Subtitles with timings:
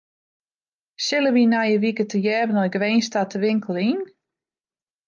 [1.05, 3.99] Sille wy nije wike tegearre nei Grins ta te winkeljen?